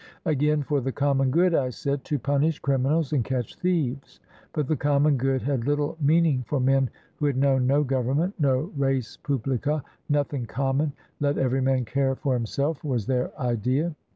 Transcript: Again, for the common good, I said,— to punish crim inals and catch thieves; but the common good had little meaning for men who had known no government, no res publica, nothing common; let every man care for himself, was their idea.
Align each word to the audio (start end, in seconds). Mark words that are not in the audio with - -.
Again, 0.25 0.63
for 0.63 0.81
the 0.81 0.91
common 0.91 1.29
good, 1.29 1.53
I 1.53 1.69
said,— 1.69 2.03
to 2.05 2.17
punish 2.17 2.57
crim 2.57 2.85
inals 2.85 3.13
and 3.13 3.23
catch 3.23 3.55
thieves; 3.57 4.19
but 4.51 4.65
the 4.67 4.75
common 4.75 5.15
good 5.15 5.43
had 5.43 5.67
little 5.67 5.95
meaning 6.01 6.43
for 6.47 6.59
men 6.59 6.89
who 7.17 7.27
had 7.27 7.37
known 7.37 7.67
no 7.67 7.83
government, 7.83 8.33
no 8.39 8.71
res 8.75 9.17
publica, 9.17 9.83
nothing 10.09 10.47
common; 10.47 10.93
let 11.19 11.37
every 11.37 11.61
man 11.61 11.85
care 11.85 12.15
for 12.15 12.33
himself, 12.33 12.83
was 12.83 13.05
their 13.05 13.31
idea. 13.39 13.93